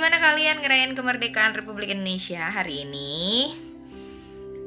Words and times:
gimana 0.00 0.16
kalian 0.16 0.64
ngerayain 0.64 0.96
kemerdekaan 0.96 1.52
Republik 1.52 1.92
Indonesia 1.92 2.40
hari 2.40 2.88
ini? 2.88 3.52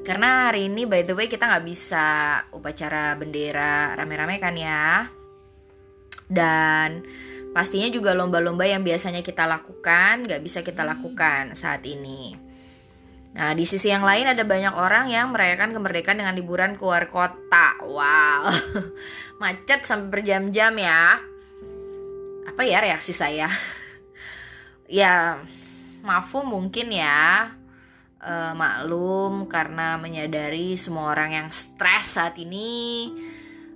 Karena 0.06 0.54
hari 0.54 0.70
ini 0.70 0.86
by 0.86 1.10
the 1.10 1.18
way 1.18 1.26
kita 1.26 1.50
nggak 1.50 1.66
bisa 1.66 2.06
upacara 2.54 3.18
bendera 3.18 3.98
rame-rame 3.98 4.38
kan 4.38 4.54
ya. 4.54 5.10
Dan 6.30 7.02
pastinya 7.50 7.90
juga 7.90 8.14
lomba-lomba 8.14 8.62
yang 8.70 8.86
biasanya 8.86 9.26
kita 9.26 9.50
lakukan 9.50 10.30
nggak 10.30 10.38
bisa 10.46 10.62
kita 10.62 10.86
lakukan 10.86 11.58
saat 11.58 11.82
ini. 11.82 12.38
Nah, 13.34 13.58
di 13.58 13.66
sisi 13.66 13.90
yang 13.90 14.06
lain 14.06 14.30
ada 14.30 14.46
banyak 14.46 14.78
orang 14.78 15.10
yang 15.10 15.34
merayakan 15.34 15.74
kemerdekaan 15.74 16.22
dengan 16.22 16.38
liburan 16.38 16.78
keluar 16.78 17.10
kota. 17.10 17.82
Wow, 17.82 18.54
macet 19.42 19.82
sampai 19.82 20.14
berjam-jam 20.14 20.78
ya. 20.78 21.18
Apa 22.54 22.62
ya 22.70 22.86
reaksi 22.86 23.18
saya? 23.18 23.50
ya 24.88 25.40
maafum 26.04 26.48
mungkin 26.48 26.92
ya 26.92 27.52
e, 28.20 28.34
maklum 28.56 29.48
karena 29.48 29.96
menyadari 29.96 30.76
semua 30.76 31.12
orang 31.16 31.32
yang 31.36 31.48
stres 31.50 32.20
saat 32.20 32.36
ini 32.40 33.10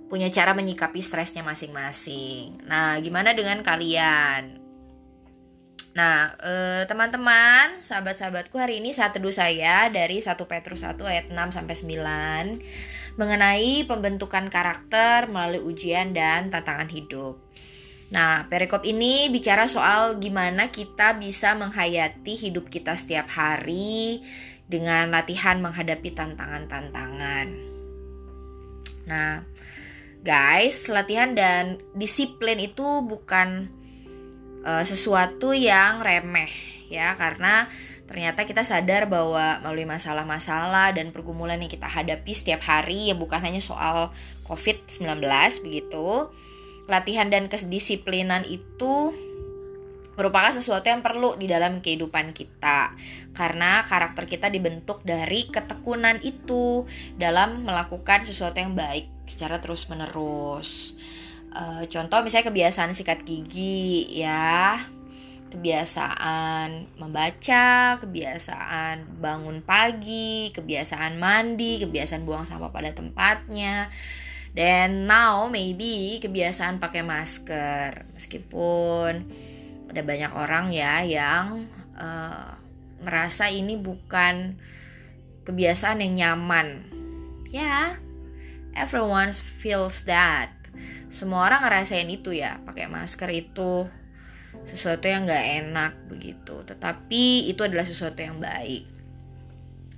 punya 0.08 0.32
cara 0.32 0.56
menyikapi 0.56 1.04
stresnya 1.04 1.44
masing-masing. 1.44 2.64
Nah, 2.64 2.96
gimana 2.98 3.36
dengan 3.36 3.60
kalian? 3.60 4.56
Nah, 5.98 6.30
eh, 6.38 6.82
teman-teman, 6.86 7.82
sahabat-sahabatku 7.82 8.54
hari 8.54 8.78
ini 8.78 8.94
saat 8.94 9.18
teduh 9.18 9.34
saya 9.34 9.90
dari 9.90 10.22
1 10.22 10.46
Petrus 10.46 10.86
1 10.86 11.02
ayat 11.02 11.26
6 11.28 11.50
sampai 11.50 11.74
9 11.74 13.18
mengenai 13.18 13.82
pembentukan 13.82 14.46
karakter 14.46 15.26
melalui 15.26 15.74
ujian 15.74 16.14
dan 16.14 16.54
tantangan 16.54 16.86
hidup. 16.86 17.47
Nah, 18.08 18.48
perikop 18.48 18.88
ini 18.88 19.28
bicara 19.28 19.68
soal 19.68 20.16
gimana 20.16 20.72
kita 20.72 21.20
bisa 21.20 21.52
menghayati 21.52 22.40
hidup 22.40 22.72
kita 22.72 22.96
setiap 22.96 23.28
hari 23.28 24.24
dengan 24.64 25.12
latihan 25.12 25.60
menghadapi 25.60 26.16
tantangan-tantangan. 26.16 27.46
Nah, 29.08 29.44
guys, 30.24 30.88
latihan 30.88 31.36
dan 31.36 31.84
disiplin 31.92 32.56
itu 32.60 33.04
bukan 33.04 33.68
uh, 34.64 34.84
sesuatu 34.88 35.52
yang 35.52 36.00
remeh 36.00 36.52
ya, 36.88 37.12
karena 37.20 37.68
ternyata 38.08 38.48
kita 38.48 38.64
sadar 38.64 39.04
bahwa 39.04 39.60
melalui 39.60 39.84
masalah-masalah 39.84 40.96
dan 40.96 41.12
pergumulan 41.12 41.60
yang 41.60 41.68
kita 41.68 41.84
hadapi 41.84 42.32
setiap 42.32 42.64
hari 42.64 43.12
ya 43.12 43.16
bukan 43.16 43.36
hanya 43.36 43.60
soal 43.60 44.16
COVID-19 44.48 45.20
begitu 45.60 46.32
latihan 46.88 47.28
dan 47.28 47.46
kedisiplinan 47.46 48.48
itu 48.48 49.12
merupakan 50.18 50.50
sesuatu 50.50 50.90
yang 50.90 50.98
perlu 50.98 51.38
di 51.38 51.46
dalam 51.46 51.78
kehidupan 51.78 52.34
kita. 52.34 52.96
Karena 53.36 53.86
karakter 53.86 54.26
kita 54.26 54.50
dibentuk 54.50 55.06
dari 55.06 55.46
ketekunan 55.46 56.18
itu 56.26 56.88
dalam 57.14 57.62
melakukan 57.62 58.26
sesuatu 58.26 58.58
yang 58.58 58.74
baik 58.74 59.06
secara 59.30 59.62
terus 59.62 59.86
menerus 59.86 60.98
uh, 61.54 61.82
contoh 61.86 62.18
misalnya 62.24 62.50
kebiasaan 62.50 62.92
sikat 62.92 63.22
gigi 63.22 64.10
ya. 64.18 64.82
Kebiasaan 65.48 67.00
membaca, 67.00 67.96
kebiasaan 68.04 69.16
bangun 69.16 69.64
pagi, 69.64 70.52
kebiasaan 70.52 71.16
mandi, 71.16 71.80
kebiasaan 71.80 72.28
buang 72.28 72.44
sampah 72.44 72.68
pada 72.68 72.92
tempatnya 72.92 73.88
dan 74.56 75.04
now 75.08 75.46
maybe 75.46 76.20
kebiasaan 76.20 76.80
pakai 76.80 77.04
masker 77.04 78.08
meskipun 78.16 79.12
ada 79.88 80.00
banyak 80.04 80.32
orang 80.36 80.72
ya 80.72 81.00
yang 81.04 81.64
uh, 81.96 82.52
merasa 83.02 83.48
ini 83.48 83.78
bukan 83.78 84.58
kebiasaan 85.48 86.04
yang 86.04 86.14
nyaman. 86.14 86.68
Ya, 87.48 87.64
yeah, 87.64 87.86
everyone 88.76 89.32
feels 89.32 90.04
that. 90.04 90.52
Semua 91.08 91.48
orang 91.48 91.64
ngerasain 91.64 92.08
itu 92.12 92.36
ya, 92.36 92.60
pakai 92.68 92.84
masker 92.84 93.32
itu 93.32 93.88
sesuatu 94.68 95.08
yang 95.08 95.24
nggak 95.24 95.46
enak 95.64 95.92
begitu. 96.12 96.60
Tetapi 96.68 97.48
itu 97.48 97.64
adalah 97.64 97.88
sesuatu 97.88 98.20
yang 98.20 98.36
baik. 98.36 98.84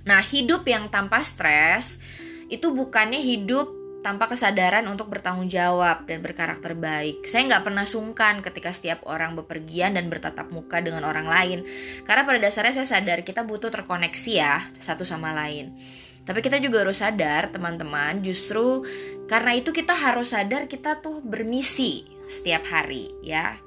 Nah, 0.07 0.23
hidup 0.23 0.63
yang 0.63 0.87
tanpa 0.87 1.19
stres 1.27 1.99
itu 2.47 2.71
bukannya 2.71 3.19
hidup 3.19 3.80
tanpa 4.01 4.25
kesadaran 4.25 4.85
untuk 4.89 5.07
bertanggung 5.13 5.47
jawab 5.47 6.09
dan 6.09 6.25
berkarakter 6.25 6.73
baik. 6.73 7.25
Saya 7.29 7.45
nggak 7.47 7.63
pernah 7.69 7.85
sungkan 7.85 8.41
ketika 8.41 8.73
setiap 8.73 9.05
orang 9.05 9.37
bepergian 9.37 9.93
dan 9.93 10.09
bertatap 10.09 10.49
muka 10.49 10.81
dengan 10.81 11.05
orang 11.05 11.29
lain. 11.29 11.59
Karena 12.05 12.25
pada 12.25 12.41
dasarnya 12.41 12.81
saya 12.81 12.89
sadar 12.89 13.21
kita 13.21 13.45
butuh 13.45 13.69
terkoneksi 13.69 14.33
ya 14.33 14.65
satu 14.81 15.05
sama 15.05 15.31
lain. 15.37 15.77
Tapi 16.25 16.41
kita 16.41 16.61
juga 16.61 16.85
harus 16.85 17.01
sadar 17.01 17.49
teman-teman 17.49 18.21
justru 18.21 18.85
karena 19.25 19.57
itu 19.57 19.73
kita 19.73 19.93
harus 19.93 20.33
sadar 20.33 20.69
kita 20.69 21.01
tuh 21.01 21.21
bermisi 21.21 22.05
setiap 22.29 22.65
hari 22.69 23.13
ya. 23.21 23.57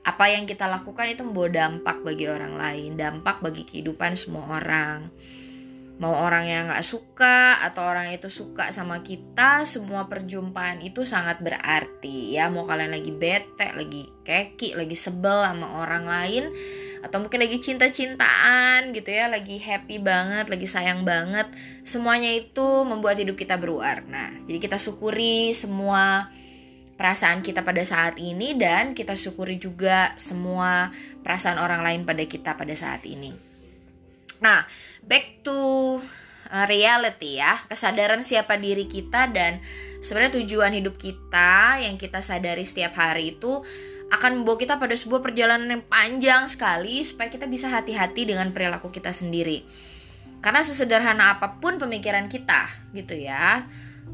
Apa 0.00 0.32
yang 0.32 0.48
kita 0.48 0.64
lakukan 0.66 1.12
itu 1.12 1.22
membawa 1.22 1.50
dampak 1.50 2.00
bagi 2.00 2.24
orang 2.24 2.56
lain, 2.56 2.96
dampak 2.96 3.44
bagi 3.44 3.68
kehidupan 3.68 4.16
semua 4.16 4.58
orang 4.58 5.12
mau 6.00 6.16
orang 6.16 6.48
yang 6.48 6.64
nggak 6.72 6.80
suka 6.80 7.60
atau 7.60 7.84
orang 7.84 8.16
itu 8.16 8.32
suka 8.32 8.72
sama 8.72 9.04
kita 9.04 9.68
semua 9.68 10.08
perjumpaan 10.08 10.80
itu 10.80 11.04
sangat 11.04 11.44
berarti 11.44 12.40
ya. 12.40 12.48
Mau 12.48 12.64
kalian 12.64 12.96
lagi 12.96 13.12
bete 13.12 13.68
lagi 13.76 14.08
keki 14.24 14.80
lagi 14.80 14.96
sebel 14.96 15.44
sama 15.44 15.84
orang 15.84 16.08
lain 16.08 16.44
atau 17.04 17.20
mungkin 17.20 17.44
lagi 17.44 17.60
cinta-cintaan 17.60 18.96
gitu 18.96 19.12
ya 19.12 19.28
lagi 19.28 19.60
happy 19.60 20.00
banget 20.00 20.48
lagi 20.48 20.68
sayang 20.68 21.04
banget 21.04 21.48
semuanya 21.84 22.32
itu 22.32 22.88
membuat 22.88 23.20
hidup 23.20 23.36
kita 23.36 23.60
berwarna. 23.60 24.32
Jadi 24.48 24.56
kita 24.56 24.80
syukuri 24.80 25.52
semua 25.52 26.32
perasaan 26.96 27.44
kita 27.44 27.60
pada 27.60 27.84
saat 27.84 28.16
ini 28.16 28.56
dan 28.56 28.96
kita 28.96 29.20
syukuri 29.20 29.60
juga 29.60 30.16
semua 30.16 30.96
perasaan 31.20 31.60
orang 31.60 31.84
lain 31.84 32.00
pada 32.08 32.24
kita 32.24 32.56
pada 32.56 32.72
saat 32.72 33.04
ini 33.04 33.49
Nah, 34.40 34.64
back 35.04 35.44
to 35.44 35.56
uh, 36.50 36.66
reality 36.66 37.38
ya, 37.38 37.60
kesadaran 37.68 38.24
siapa 38.24 38.56
diri 38.56 38.88
kita 38.88 39.28
dan 39.30 39.60
sebenarnya 40.00 40.40
tujuan 40.42 40.72
hidup 40.74 40.96
kita 40.96 41.80
yang 41.84 42.00
kita 42.00 42.24
sadari 42.24 42.64
setiap 42.64 42.96
hari 42.96 43.36
itu 43.36 43.62
akan 44.10 44.42
membawa 44.42 44.58
kita 44.58 44.74
pada 44.80 44.96
sebuah 44.98 45.22
perjalanan 45.22 45.70
yang 45.70 45.84
panjang 45.86 46.42
sekali 46.50 47.04
supaya 47.06 47.30
kita 47.30 47.46
bisa 47.46 47.70
hati-hati 47.70 48.26
dengan 48.26 48.50
perilaku 48.50 48.90
kita 48.90 49.14
sendiri. 49.14 49.62
Karena 50.42 50.64
sesederhana 50.66 51.38
apa 51.38 51.60
pun 51.62 51.78
pemikiran 51.78 52.26
kita 52.26 52.90
gitu 52.96 53.14
ya, 53.14 53.68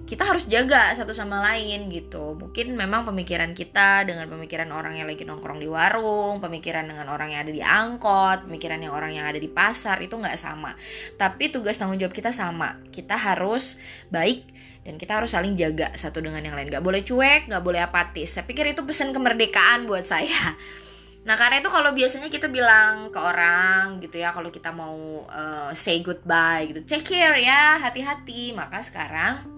kita 0.07 0.23
harus 0.23 0.47
jaga 0.47 0.95
satu 0.95 1.11
sama 1.11 1.43
lain 1.43 1.91
gitu. 1.91 2.39
Mungkin 2.39 2.79
memang 2.79 3.03
pemikiran 3.03 3.51
kita 3.59 4.07
dengan 4.07 4.31
pemikiran 4.31 4.71
orang 4.71 4.95
yang 4.95 5.11
lagi 5.11 5.27
nongkrong 5.27 5.59
di 5.59 5.67
warung, 5.67 6.39
pemikiran 6.39 6.87
dengan 6.87 7.11
orang 7.11 7.35
yang 7.35 7.43
ada 7.43 7.51
di 7.51 7.59
angkot, 7.59 8.47
pemikiran 8.47 8.79
yang 8.79 8.95
orang 8.95 9.19
yang 9.19 9.27
ada 9.27 9.43
di 9.43 9.51
pasar 9.51 9.99
itu 9.99 10.15
nggak 10.15 10.39
sama. 10.39 10.79
Tapi 11.19 11.51
tugas 11.51 11.75
tanggung 11.75 11.99
jawab 11.99 12.15
kita 12.15 12.31
sama. 12.31 12.79
Kita 12.95 13.19
harus 13.19 13.75
baik 14.07 14.47
dan 14.87 14.95
kita 14.95 15.19
harus 15.19 15.35
saling 15.35 15.59
jaga 15.59 15.91
satu 15.99 16.23
dengan 16.23 16.39
yang 16.39 16.55
lain. 16.55 16.71
Gak 16.71 16.87
boleh 16.87 17.03
cuek, 17.03 17.51
gak 17.51 17.65
boleh 17.67 17.83
apatis. 17.83 18.39
Saya 18.39 18.47
pikir 18.47 18.71
itu 18.71 18.87
pesan 18.87 19.11
kemerdekaan 19.11 19.91
buat 19.91 20.07
saya. 20.07 20.55
Nah 21.27 21.35
karena 21.35 21.59
itu 21.59 21.67
kalau 21.67 21.91
biasanya 21.91 22.31
kita 22.31 22.47
bilang 22.47 23.11
ke 23.11 23.19
orang 23.19 23.99
gitu 23.99 24.23
ya 24.23 24.31
kalau 24.31 24.55
kita 24.55 24.71
mau 24.71 25.27
uh, 25.27 25.75
say 25.75 25.99
goodbye 25.99 26.71
gitu, 26.71 26.87
take 26.87 27.03
care 27.03 27.35
ya, 27.35 27.83
hati-hati. 27.83 28.55
Maka 28.55 28.79
sekarang 28.87 29.56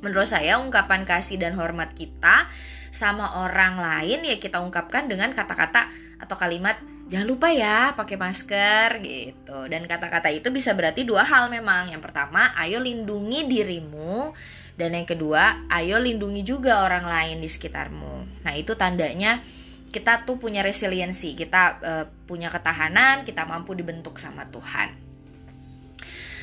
menurut 0.00 0.28
saya 0.28 0.60
ungkapan 0.60 1.04
kasih 1.04 1.40
dan 1.40 1.56
hormat 1.56 1.92
kita 1.96 2.48
sama 2.90 3.46
orang 3.46 3.78
lain 3.78 4.26
ya 4.26 4.36
kita 4.42 4.58
ungkapkan 4.58 5.06
dengan 5.06 5.30
kata-kata 5.30 5.86
atau 6.20 6.36
kalimat 6.36 6.76
jangan 7.06 7.26
lupa 7.26 7.48
ya 7.50 7.94
pakai 7.94 8.16
masker 8.18 8.88
gitu. 9.02 9.58
Dan 9.70 9.86
kata-kata 9.86 10.28
itu 10.30 10.50
bisa 10.50 10.74
berarti 10.74 11.06
dua 11.06 11.24
hal 11.24 11.48
memang. 11.48 11.90
Yang 11.90 12.10
pertama 12.10 12.50
ayo 12.58 12.82
lindungi 12.82 13.46
dirimu. 13.46 14.34
Dan 14.74 14.96
yang 14.96 15.06
kedua 15.06 15.68
ayo 15.68 16.00
lindungi 16.00 16.42
juga 16.42 16.82
orang 16.82 17.04
lain 17.04 17.36
di 17.42 17.48
sekitarmu. 17.48 18.42
Nah 18.46 18.54
itu 18.56 18.74
tandanya 18.74 19.42
kita 19.90 20.22
tuh 20.22 20.38
punya 20.38 20.62
resiliensi 20.62 21.34
kita 21.34 21.62
uh, 21.82 22.06
punya 22.24 22.46
ketahanan 22.46 23.26
kita 23.26 23.42
mampu 23.42 23.74
dibentuk 23.74 24.22
sama 24.22 24.46
Tuhan 24.46 25.09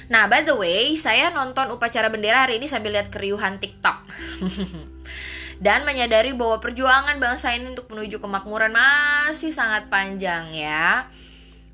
Nah, 0.07 0.31
by 0.31 0.48
the 0.48 0.56
way, 0.56 0.95
saya 0.95 1.27
nonton 1.36 1.68
upacara 1.75 2.07
bendera 2.07 2.48
hari 2.48 2.63
ini 2.63 2.68
sambil 2.68 2.95
lihat 2.95 3.12
keriuhan 3.12 3.59
TikTok. 3.59 4.07
Dan 5.65 5.83
menyadari 5.83 6.38
bahwa 6.38 6.62
perjuangan 6.62 7.18
bangsa 7.18 7.51
ini 7.51 7.74
untuk 7.74 7.89
menuju 7.92 8.21
kemakmuran 8.21 8.71
masih 8.71 9.50
sangat 9.51 9.89
panjang 9.92 10.54
ya. 10.54 11.09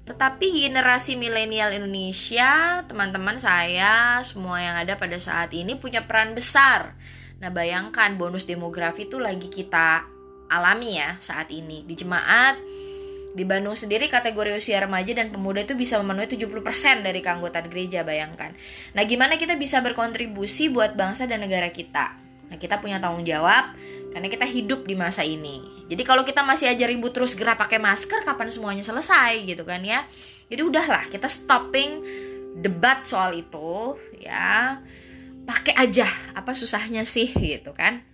Tetapi 0.03 0.67
generasi 0.67 1.15
milenial 1.15 1.71
Indonesia, 1.75 2.83
teman-teman 2.87 3.39
saya, 3.39 4.19
semua 4.23 4.59
yang 4.59 4.75
ada 4.75 4.99
pada 4.99 5.15
saat 5.19 5.51
ini 5.55 5.79
punya 5.79 6.03
peran 6.03 6.35
besar. 6.35 6.95
Nah, 7.39 7.51
bayangkan 7.51 8.15
bonus 8.15 8.47
demografi 8.47 9.07
itu 9.07 9.19
lagi 9.19 9.51
kita 9.51 10.03
alami 10.47 10.99
ya 10.99 11.19
saat 11.19 11.51
ini. 11.51 11.83
Di 11.87 11.95
jemaat 11.95 12.55
Di 13.33 13.49
Bandung 13.49 13.73
sendiri 13.73 14.13
kategori 14.13 14.61
usia 14.61 14.77
remaja 14.77 15.09
dan 15.17 15.33
pemuda 15.33 15.65
itu 15.65 15.73
bisa 15.73 15.97
memenuhi 15.97 16.29
70% 16.29 17.01
dari 17.01 17.17
keanggotaan 17.17 17.65
gereja, 17.65 18.05
bayangkan. 18.05 18.53
Nah, 18.93 19.03
gimana 19.09 19.41
kita 19.41 19.57
bisa 19.57 19.81
berkontribusi 19.81 20.69
buat 20.69 20.93
bangsa 20.93 21.25
dan 21.25 21.41
negara 21.41 21.73
kita? 21.73 22.13
Nah, 22.53 22.61
kita 22.61 22.77
punya 22.77 23.01
tanggung 23.01 23.25
jawab 23.25 23.73
karena 24.13 24.29
kita 24.29 24.45
hidup 24.45 24.85
di 24.85 24.93
masa 24.93 25.25
ini. 25.25 25.65
Jadi 25.89 26.05
kalau 26.05 26.21
kita 26.21 26.45
masih 26.45 26.69
aja 26.69 26.85
ribut 26.85 27.09
terus 27.09 27.33
gerak 27.33 27.57
pakai 27.57 27.81
masker, 27.81 28.21
kapan 28.21 28.53
semuanya 28.53 28.85
selesai 28.85 29.41
gitu 29.49 29.65
kan 29.65 29.81
ya? 29.81 30.05
Jadi 30.53 30.61
udahlah, 30.61 31.09
kita 31.09 31.25
stopping 31.25 32.05
debat 32.61 33.01
soal 33.09 33.33
itu 33.33 33.97
ya. 34.21 34.77
Pakai 35.49 35.73
aja, 35.73 36.05
apa 36.37 36.53
susahnya 36.53 37.01
sih 37.01 37.33
gitu 37.33 37.73
kan? 37.73 38.05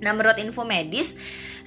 Nah, 0.00 0.16
menurut 0.16 0.40
info 0.40 0.64
medis, 0.64 1.12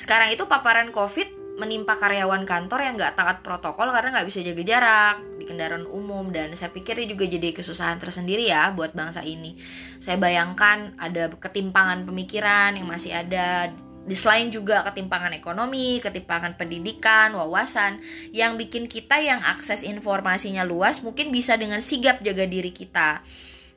sekarang 0.01 0.33
itu 0.33 0.49
paparan 0.49 0.89
COVID 0.89 1.42
menimpa 1.53 2.01
karyawan 2.01 2.49
kantor 2.49 2.79
yang 2.81 2.93
nggak 2.97 3.13
taat 3.13 3.37
protokol 3.45 3.93
karena 3.93 4.19
nggak 4.19 4.27
bisa 4.27 4.41
jaga 4.41 4.63
jarak 4.65 5.15
di 5.37 5.45
kendaraan 5.45 5.85
umum 5.85 6.33
dan 6.33 6.49
saya 6.57 6.73
pikir 6.73 6.97
ini 6.97 7.13
juga 7.13 7.29
jadi 7.29 7.53
kesusahan 7.53 8.01
tersendiri 8.01 8.49
ya 8.49 8.73
buat 8.73 8.97
bangsa 8.97 9.21
ini. 9.21 9.59
Saya 10.01 10.17
bayangkan 10.17 10.97
ada 10.97 11.29
ketimpangan 11.37 12.09
pemikiran 12.09 12.73
yang 12.73 12.89
masih 12.89 13.13
ada 13.13 13.69
di 14.03 14.19
selain 14.19 14.51
juga 14.51 14.83
ketimpangan 14.83 15.31
ekonomi, 15.31 16.03
ketimpangan 16.03 16.59
pendidikan, 16.59 17.31
wawasan 17.39 18.03
yang 18.35 18.59
bikin 18.59 18.91
kita 18.91 19.15
yang 19.23 19.39
akses 19.39 19.87
informasinya 19.87 20.67
luas 20.67 20.99
mungkin 20.99 21.31
bisa 21.31 21.55
dengan 21.55 21.79
sigap 21.79 22.19
jaga 22.19 22.43
diri 22.43 22.75
kita. 22.75 23.23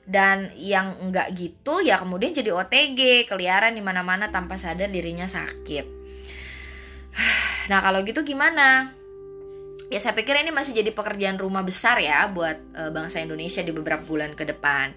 Dan 0.07 0.55
yang 0.55 1.03
enggak 1.03 1.35
gitu 1.35 1.83
ya 1.83 1.99
kemudian 1.99 2.31
jadi 2.31 2.55
OTG, 2.55 3.27
keliaran 3.27 3.75
di 3.75 3.83
mana-mana 3.83 4.31
tanpa 4.31 4.55
sadar 4.55 4.91
dirinya 4.91 5.27
sakit. 5.27 5.87
Nah, 7.67 7.83
kalau 7.83 8.03
gitu 8.07 8.23
gimana? 8.23 8.95
Ya 9.87 10.03
saya 10.03 10.19
pikir 10.19 10.35
ini 10.35 10.51
masih 10.51 10.75
jadi 10.75 10.91
pekerjaan 10.91 11.39
rumah 11.39 11.63
besar 11.63 12.03
ya 12.03 12.27
buat 12.27 12.59
uh, 12.75 12.91
bangsa 12.91 13.23
Indonesia 13.23 13.63
di 13.63 13.71
beberapa 13.71 14.03
bulan 14.03 14.35
ke 14.35 14.43
depan. 14.43 14.91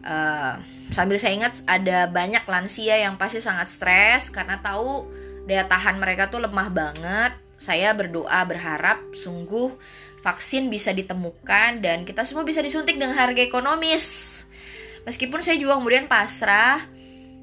Uh, 0.00 0.56
sambil 0.92 1.20
saya 1.20 1.36
ingat 1.36 1.60
ada 1.68 2.08
banyak 2.08 2.44
lansia 2.48 2.96
yang 2.96 3.20
pasti 3.20 3.42
sangat 3.42 3.68
stres 3.72 4.32
karena 4.32 4.60
tahu 4.60 5.08
daya 5.44 5.68
tahan 5.68 6.00
mereka 6.00 6.32
tuh 6.32 6.40
lemah 6.40 6.68
banget. 6.72 7.32
Saya 7.56 7.92
berdoa 7.96 8.40
berharap 8.44 9.00
sungguh 9.16 9.72
vaksin 10.24 10.72
bisa 10.72 10.96
ditemukan 10.96 11.84
dan 11.84 12.08
kita 12.08 12.24
semua 12.24 12.44
bisa 12.44 12.64
disuntik 12.64 12.96
dengan 12.96 13.16
harga 13.16 13.40
ekonomis. 13.40 14.44
Meskipun 15.04 15.44
saya 15.44 15.60
juga 15.60 15.76
kemudian 15.76 16.08
pasrah 16.08 16.95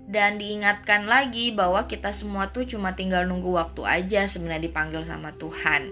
dan 0.08 0.36
diingatkan 0.36 1.08
lagi 1.08 1.56
bahwa 1.56 1.88
kita 1.88 2.12
semua 2.12 2.52
tuh 2.52 2.68
cuma 2.68 2.94
tinggal 2.94 3.24
nunggu 3.24 3.56
waktu 3.56 3.82
aja 3.88 4.28
sebenarnya 4.28 4.68
dipanggil 4.68 5.02
sama 5.08 5.32
Tuhan. 5.36 5.90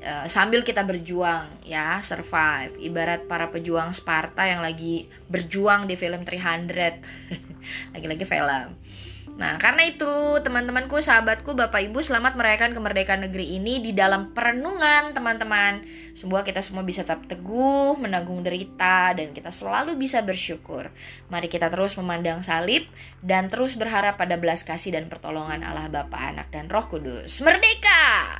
Uh, 0.00 0.24
sambil 0.32 0.64
kita 0.64 0.80
berjuang 0.80 1.60
ya 1.60 2.00
survive. 2.00 2.76
Ibarat 2.80 3.28
para 3.28 3.52
pejuang 3.52 3.92
Sparta 3.92 4.48
yang 4.48 4.64
lagi 4.64 5.08
berjuang 5.28 5.84
di 5.84 5.96
film 5.96 6.24
300 6.24 6.72
lagi-lagi 7.96 8.24
film 8.24 8.80
Nah, 9.40 9.56
karena 9.56 9.88
itu, 9.88 10.36
teman-temanku, 10.44 11.00
sahabatku, 11.00 11.56
Bapak 11.56 11.80
Ibu, 11.88 12.04
selamat 12.04 12.36
merayakan 12.36 12.76
kemerdekaan 12.76 13.24
negeri 13.24 13.56
ini 13.56 13.80
di 13.80 13.96
dalam 13.96 14.36
perenungan, 14.36 15.16
teman-teman. 15.16 15.80
Semoga 16.12 16.44
kita 16.44 16.60
semua 16.60 16.84
bisa 16.84 17.08
tetap 17.08 17.24
teguh, 17.24 17.96
menanggung 17.96 18.44
derita, 18.44 19.16
dan 19.16 19.32
kita 19.32 19.48
selalu 19.48 19.96
bisa 19.96 20.20
bersyukur. 20.20 20.92
Mari 21.32 21.48
kita 21.48 21.72
terus 21.72 21.96
memandang 21.96 22.44
salib 22.44 22.84
dan 23.24 23.48
terus 23.48 23.80
berharap 23.80 24.20
pada 24.20 24.36
belas 24.36 24.60
kasih 24.60 24.92
dan 24.92 25.08
pertolongan 25.08 25.64
Allah 25.64 25.88
Bapa, 25.88 26.20
Anak, 26.20 26.52
dan 26.52 26.68
Roh 26.68 26.84
Kudus. 26.92 27.40
Merdeka! 27.40 28.39